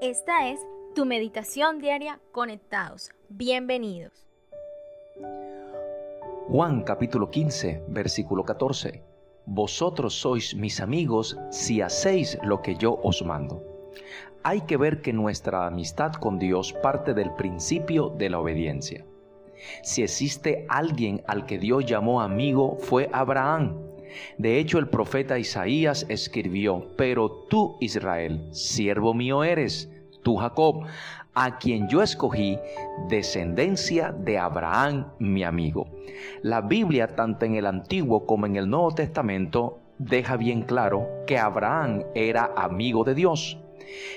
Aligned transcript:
Esta 0.00 0.48
es 0.48 0.60
tu 0.94 1.04
meditación 1.06 1.78
diaria 1.78 2.20
conectados. 2.32 3.10
Bienvenidos. 3.28 4.26
Juan 6.48 6.82
capítulo 6.82 7.30
15, 7.30 7.84
versículo 7.88 8.44
14. 8.44 9.02
Vosotros 9.46 10.14
sois 10.14 10.54
mis 10.54 10.80
amigos 10.80 11.36
si 11.50 11.80
hacéis 11.80 12.38
lo 12.42 12.62
que 12.62 12.76
yo 12.76 13.00
os 13.02 13.24
mando. 13.24 13.62
Hay 14.42 14.60
que 14.60 14.76
ver 14.76 15.02
que 15.02 15.12
nuestra 15.12 15.66
amistad 15.66 16.12
con 16.12 16.38
Dios 16.38 16.72
parte 16.72 17.14
del 17.14 17.32
principio 17.34 18.10
de 18.10 18.30
la 18.30 18.38
obediencia. 18.38 19.04
Si 19.82 20.02
existe 20.02 20.66
alguien 20.68 21.22
al 21.26 21.46
que 21.46 21.58
Dios 21.58 21.84
llamó 21.86 22.20
amigo 22.20 22.76
fue 22.78 23.08
Abraham. 23.12 23.85
De 24.38 24.58
hecho, 24.58 24.78
el 24.78 24.88
profeta 24.88 25.38
Isaías 25.38 26.06
escribió, 26.08 26.86
pero 26.96 27.30
tú, 27.30 27.76
Israel, 27.80 28.48
siervo 28.52 29.14
mío 29.14 29.44
eres, 29.44 29.90
tú, 30.22 30.36
Jacob, 30.36 30.84
a 31.34 31.58
quien 31.58 31.88
yo 31.88 32.02
escogí, 32.02 32.58
descendencia 33.08 34.12
de 34.12 34.38
Abraham, 34.38 35.08
mi 35.18 35.44
amigo. 35.44 35.86
La 36.42 36.62
Biblia, 36.62 37.08
tanto 37.08 37.44
en 37.44 37.56
el 37.56 37.66
Antiguo 37.66 38.24
como 38.26 38.46
en 38.46 38.56
el 38.56 38.70
Nuevo 38.70 38.94
Testamento, 38.94 39.78
deja 39.98 40.36
bien 40.36 40.62
claro 40.62 41.06
que 41.26 41.38
Abraham 41.38 42.04
era 42.14 42.52
amigo 42.56 43.04
de 43.04 43.14
Dios. 43.14 43.58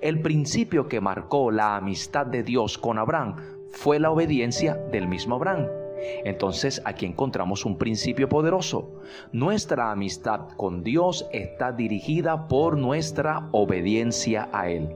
El 0.00 0.20
principio 0.20 0.88
que 0.88 1.00
marcó 1.00 1.50
la 1.50 1.76
amistad 1.76 2.26
de 2.26 2.42
Dios 2.42 2.78
con 2.78 2.98
Abraham 2.98 3.36
fue 3.72 3.98
la 3.98 4.10
obediencia 4.10 4.74
del 4.74 5.08
mismo 5.08 5.34
Abraham. 5.36 5.79
Entonces 6.24 6.82
aquí 6.84 7.06
encontramos 7.06 7.64
un 7.64 7.78
principio 7.78 8.28
poderoso. 8.28 9.00
Nuestra 9.32 9.90
amistad 9.90 10.48
con 10.56 10.82
Dios 10.82 11.26
está 11.32 11.72
dirigida 11.72 12.48
por 12.48 12.76
nuestra 12.76 13.48
obediencia 13.52 14.48
a 14.52 14.68
Él. 14.68 14.88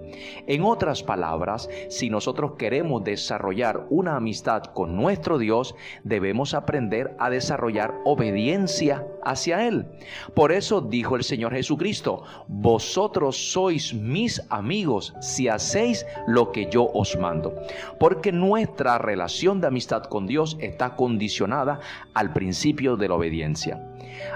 En 0.47 0.62
otras 0.62 1.03
palabras, 1.03 1.69
si 1.89 2.11
nosotros 2.11 2.53
queremos 2.59 3.05
desarrollar 3.05 3.87
una 3.91 4.17
amistad 4.17 4.62
con 4.62 4.97
nuestro 4.97 5.39
Dios, 5.39 5.75
debemos 6.03 6.55
aprender 6.55 7.15
a 7.19 7.31
desarrollar 7.31 7.95
obediencia 8.05 9.06
hacia 9.25 9.67
Él. 9.67 9.86
Por 10.34 10.53
eso 10.53 10.80
dijo 10.80 11.17
el 11.17 11.25
Señor 11.25 11.53
Jesucristo, 11.53 12.22
vosotros 12.48 13.36
sois 13.36 13.94
mis 13.94 14.42
amigos 14.50 15.14
si 15.20 15.48
hacéis 15.48 16.06
lo 16.27 16.53
que 16.53 16.69
yo 16.70 16.91
os 16.92 17.16
mando. 17.19 17.55
Porque 17.98 18.33
nuestra 18.33 18.98
relación 18.98 19.61
de 19.61 19.69
amistad 19.69 20.05
con 20.05 20.27
Dios 20.27 20.56
está 20.61 20.97
condicionada 20.97 21.81
al 22.14 22.33
principio 22.33 22.97
de 22.97 23.08
la 23.08 23.14
obediencia. 23.14 23.81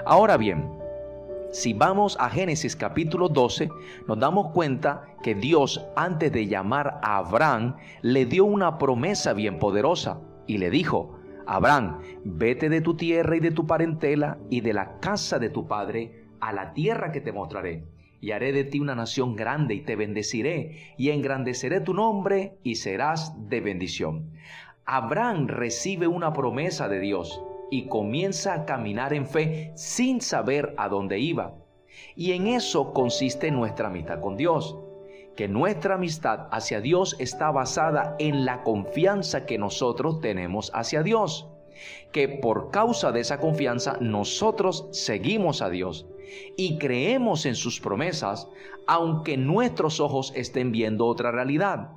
Ahora 0.05 0.37
bien, 0.37 0.69
si 1.51 1.73
vamos 1.73 2.15
a 2.19 2.29
Génesis 2.29 2.75
capítulo 2.75 3.27
12, 3.27 3.69
nos 4.07 4.19
damos 4.19 4.51
cuenta 4.51 5.05
que 5.23 5.33
Dios 5.33 5.83
antes 5.95 6.31
de 6.31 6.47
llamar 6.47 6.99
a 7.01 7.17
Abraham 7.17 7.75
le 8.01 8.25
dio 8.25 8.45
una 8.45 8.77
promesa 8.77 9.33
bien 9.33 9.57
poderosa 9.57 10.19
y 10.45 10.59
le 10.59 10.69
dijo, 10.69 11.18
Abraham, 11.51 12.01
vete 12.23 12.69
de 12.69 12.79
tu 12.79 12.95
tierra 12.95 13.35
y 13.35 13.39
de 13.39 13.49
tu 13.49 13.65
parentela 13.65 14.37
y 14.51 14.61
de 14.61 14.71
la 14.71 14.99
casa 14.99 15.39
de 15.39 15.49
tu 15.49 15.67
padre 15.67 16.25
a 16.39 16.53
la 16.53 16.73
tierra 16.73 17.11
que 17.11 17.21
te 17.21 17.31
mostraré. 17.31 17.85
Y 18.21 18.33
haré 18.33 18.51
de 18.51 18.65
ti 18.65 18.79
una 18.79 18.93
nación 18.93 19.35
grande 19.35 19.73
y 19.73 19.81
te 19.81 19.95
bendeciré 19.95 20.93
y 20.95 21.09
engrandeceré 21.09 21.81
tu 21.81 21.95
nombre 21.95 22.59
y 22.61 22.75
serás 22.75 23.33
de 23.49 23.61
bendición. 23.61 24.29
Abraham 24.85 25.47
recibe 25.47 26.05
una 26.05 26.33
promesa 26.33 26.87
de 26.87 26.99
Dios 26.99 27.41
y 27.71 27.87
comienza 27.87 28.53
a 28.53 28.65
caminar 28.65 29.15
en 29.15 29.25
fe 29.25 29.71
sin 29.73 30.21
saber 30.21 30.75
a 30.77 30.87
dónde 30.87 31.17
iba. 31.17 31.55
Y 32.15 32.33
en 32.33 32.45
eso 32.45 32.93
consiste 32.93 33.49
nuestra 33.49 33.87
amistad 33.87 34.21
con 34.21 34.37
Dios, 34.37 34.77
que 35.39 35.47
nuestra 35.47 35.95
amistad 35.95 36.49
hacia 36.51 36.81
Dios 36.81 37.15
está 37.17 37.49
basada 37.49 38.17
en 38.19 38.43
la 38.43 38.61
confianza 38.61 39.45
que 39.45 39.57
nosotros 39.57 40.19
tenemos 40.19 40.69
hacia 40.73 41.01
Dios, 41.01 41.47
que 42.11 42.27
por 42.27 42.71
causa 42.71 43.13
de 43.13 43.21
esa 43.21 43.39
confianza 43.39 43.95
nosotros 44.01 44.89
seguimos 44.91 45.61
a 45.61 45.69
Dios 45.69 46.05
y 46.57 46.77
creemos 46.77 47.45
en 47.45 47.55
sus 47.55 47.79
promesas, 47.79 48.49
aunque 48.85 49.37
nuestros 49.37 50.01
ojos 50.01 50.33
estén 50.35 50.73
viendo 50.73 51.05
otra 51.05 51.31
realidad. 51.31 51.91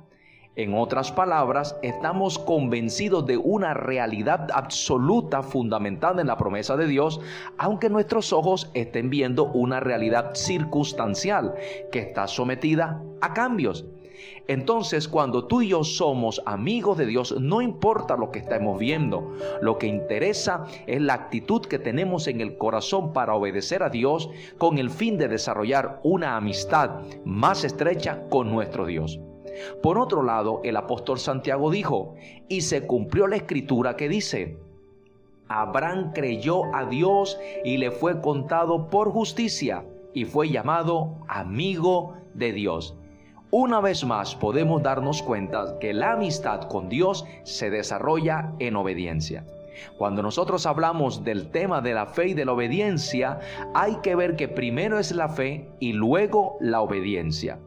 En 0.55 0.75
otras 0.75 1.11
palabras, 1.11 1.75
estamos 1.81 2.37
convencidos 2.37 3.25
de 3.25 3.37
una 3.37 3.73
realidad 3.73 4.49
absoluta 4.53 5.41
fundamentada 5.41 6.21
en 6.21 6.27
la 6.27 6.37
promesa 6.37 6.77
de 6.77 6.85
Dios, 6.85 7.19
aunque 7.57 7.89
nuestros 7.89 8.31
ojos 8.31 8.69
estén 8.75 9.09
viendo 9.09 9.45
una 9.45 9.79
realidad 9.79 10.35
circunstancial 10.35 11.55
que 11.91 11.97
está 11.97 12.27
sometida 12.27 13.01
a 13.21 13.33
cambios. 13.33 13.87
Entonces, 14.47 15.07
cuando 15.07 15.47
tú 15.47 15.63
y 15.63 15.69
yo 15.69 15.83
somos 15.83 16.39
amigos 16.45 16.99
de 16.99 17.07
Dios, 17.07 17.35
no 17.39 17.63
importa 17.63 18.15
lo 18.15 18.29
que 18.29 18.37
estemos 18.37 18.77
viendo, 18.77 19.33
lo 19.59 19.79
que 19.79 19.87
interesa 19.87 20.65
es 20.85 21.01
la 21.01 21.15
actitud 21.15 21.65
que 21.65 21.79
tenemos 21.79 22.27
en 22.27 22.41
el 22.41 22.57
corazón 22.59 23.11
para 23.11 23.33
obedecer 23.33 23.81
a 23.81 23.89
Dios 23.89 24.29
con 24.59 24.77
el 24.77 24.91
fin 24.91 25.17
de 25.17 25.29
desarrollar 25.29 25.99
una 26.03 26.37
amistad 26.37 27.01
más 27.25 27.63
estrecha 27.63 28.21
con 28.29 28.51
nuestro 28.51 28.85
Dios. 28.85 29.19
Por 29.81 29.97
otro 29.97 30.23
lado, 30.23 30.61
el 30.63 30.77
apóstol 30.77 31.19
Santiago 31.19 31.71
dijo, 31.71 32.15
y 32.47 32.61
se 32.61 32.85
cumplió 32.85 33.27
la 33.27 33.35
escritura 33.35 33.95
que 33.95 34.09
dice, 34.09 34.57
Abraham 35.47 36.11
creyó 36.13 36.73
a 36.73 36.85
Dios 36.85 37.39
y 37.63 37.77
le 37.77 37.91
fue 37.91 38.21
contado 38.21 38.89
por 38.89 39.11
justicia 39.11 39.85
y 40.13 40.25
fue 40.25 40.49
llamado 40.49 41.17
amigo 41.27 42.15
de 42.33 42.53
Dios. 42.53 42.95
Una 43.51 43.81
vez 43.81 44.03
más 44.03 44.35
podemos 44.35 44.81
darnos 44.81 45.21
cuenta 45.21 45.77
que 45.79 45.93
la 45.93 46.13
amistad 46.13 46.61
con 46.69 46.89
Dios 46.89 47.25
se 47.43 47.69
desarrolla 47.69 48.53
en 48.57 48.75
obediencia. 48.75 49.45
Cuando 49.97 50.21
nosotros 50.21 50.65
hablamos 50.65 51.23
del 51.23 51.49
tema 51.51 51.81
de 51.81 51.93
la 51.93 52.05
fe 52.05 52.29
y 52.29 52.33
de 52.33 52.45
la 52.45 52.53
obediencia, 52.53 53.39
hay 53.73 53.97
que 54.01 54.15
ver 54.15 54.35
que 54.35 54.47
primero 54.47 54.99
es 54.99 55.11
la 55.11 55.29
fe 55.29 55.69
y 55.79 55.93
luego 55.93 56.57
la 56.59 56.81
obediencia. 56.81 57.59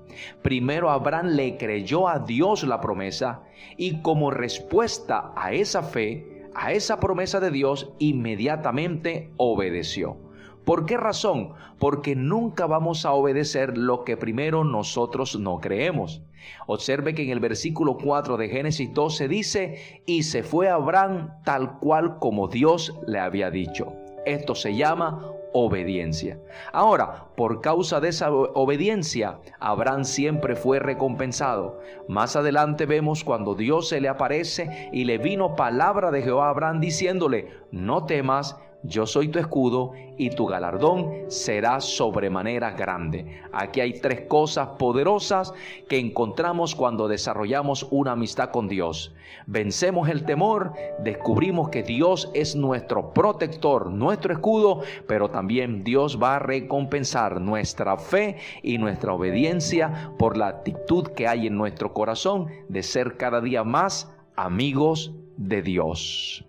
Primero 0.43 0.91
Abraham 0.91 1.28
le 1.28 1.56
creyó 1.56 2.09
a 2.09 2.19
Dios 2.19 2.65
la 2.65 2.81
promesa 2.81 3.43
y 3.77 4.00
como 4.03 4.31
respuesta 4.31 5.32
a 5.37 5.53
esa 5.53 5.82
fe, 5.82 6.47
a 6.54 6.72
esa 6.72 6.99
promesa 7.00 7.41
de 7.41 7.50
Dios, 7.50 7.93
inmediatamente 7.99 9.33
obedeció. 9.37 10.26
¿Por 10.66 10.84
qué 10.84 10.97
razón? 10.97 11.53
Porque 11.78 12.16
nunca 12.16 12.66
vamos 12.66 13.06
a 13.06 13.12
obedecer 13.12 13.78
lo 13.78 14.03
que 14.03 14.16
primero 14.16 14.65
nosotros 14.65 15.38
no 15.38 15.60
creemos. 15.60 16.22
Observe 16.66 17.15
que 17.15 17.22
en 17.22 17.31
el 17.31 17.38
versículo 17.38 17.97
4 17.97 18.37
de 18.37 18.49
Génesis 18.49 18.93
12 18.93 19.28
dice, 19.28 20.03
y 20.06 20.25
se 20.25 20.43
fue 20.43 20.69
Abraham 20.69 21.31
tal 21.44 21.78
cual 21.78 22.19
como 22.19 22.49
Dios 22.49 22.99
le 23.06 23.21
había 23.21 23.53
dicho. 23.53 23.93
Esto 24.25 24.56
se 24.56 24.75
llama 24.75 25.31
obediencia. 25.53 26.41
Ahora, 26.72 27.28
por 27.37 27.60
causa 27.60 28.00
de 28.00 28.09
esa 28.09 28.33
obediencia, 28.33 29.38
Abraham 29.60 30.04
siempre 30.04 30.56
fue 30.56 30.81
recompensado. 30.81 31.78
Más 32.09 32.34
adelante 32.34 32.87
vemos 32.87 33.22
cuando 33.22 33.54
Dios 33.54 33.88
se 33.88 34.00
le 34.00 34.09
aparece 34.09 34.91
y 34.93 35.04
le 35.04 35.19
vino 35.19 35.54
palabra 35.54 36.10
de 36.10 36.22
Jehová 36.22 36.48
a 36.48 36.50
Abraham 36.50 36.81
diciéndole, 36.81 37.50
no 37.71 38.04
temas, 38.04 38.56
yo 38.87 39.07
soy 39.07 39.29
tu 39.29 39.39
escudo 39.39 39.93
y 40.17 40.31
tu 40.31 40.47
galardón 40.47 41.13
será 41.29 41.81
sobremanera 41.81 42.71
grande. 42.73 43.43
Aquí 43.53 43.81
hay 43.81 44.01
tres 44.01 44.23
cosas 44.23 44.69
poderosas 44.79 45.53
que 45.89 45.99
encontramos 45.99 46.75
cuando 46.75 47.09
desarrollamos 47.09 47.87
una 47.91 48.13
amistad 48.13 48.51
con 48.51 48.69
Dios. 48.69 49.15
Vencemos 49.47 50.09
el 50.09 50.25
temor, 50.25 50.73
descubrimos 51.01 51.69
que 51.69 51.83
Dios 51.83 52.31
es 52.35 52.57
nuestro 52.57 53.13
protector, 53.13 53.91
nuestro 53.91 54.33
escudo, 54.33 54.83
pero 55.07 55.31
también 55.31 55.85
Dios 55.85 56.19
va 56.23 56.37
a 56.37 56.41
recompensar 56.41 57.41
nuestra 57.41 57.97
fe 57.97 58.37
y 58.63 58.79
nuestra 58.79 59.13
obediencia 59.13 60.13
por 60.19 60.37
la 60.37 60.49
actitud 60.49 61.09
que 61.09 61.28
hay 61.28 61.47
en 61.47 61.57
nuestro 61.57 61.93
corazón 61.93 62.49
de 62.69 62.83
ser 62.83 63.16
cada 63.16 63.41
día 63.41 63.65
más 63.65 64.13
amigos 64.37 65.13
de 65.37 65.63
Dios. 65.63 66.45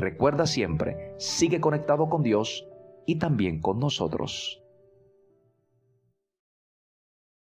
Recuerda 0.00 0.46
siempre, 0.46 1.14
sigue 1.18 1.60
conectado 1.60 2.08
con 2.08 2.22
Dios 2.22 2.66
y 3.04 3.18
también 3.18 3.60
con 3.60 3.78
nosotros. 3.78 4.62